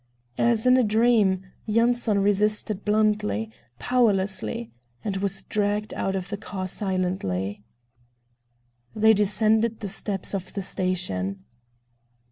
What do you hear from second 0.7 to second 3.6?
a dream, Yanson resisted bluntly,